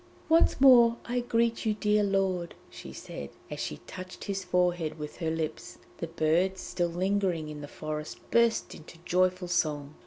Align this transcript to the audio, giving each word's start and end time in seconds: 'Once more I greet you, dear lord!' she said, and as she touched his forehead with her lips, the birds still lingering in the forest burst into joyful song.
'Once 0.29 0.59
more 0.59 0.97
I 1.05 1.19
greet 1.19 1.63
you, 1.63 1.75
dear 1.75 2.01
lord!' 2.03 2.55
she 2.71 2.91
said, 2.91 3.29
and 3.51 3.59
as 3.59 3.59
she 3.59 3.77
touched 3.85 4.23
his 4.23 4.43
forehead 4.43 4.97
with 4.97 5.17
her 5.17 5.29
lips, 5.29 5.77
the 5.99 6.07
birds 6.07 6.59
still 6.61 6.89
lingering 6.89 7.49
in 7.49 7.61
the 7.61 7.67
forest 7.67 8.17
burst 8.31 8.73
into 8.73 8.97
joyful 9.05 9.47
song. 9.47 9.93